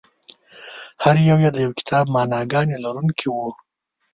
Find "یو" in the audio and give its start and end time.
1.29-1.37, 1.65-1.71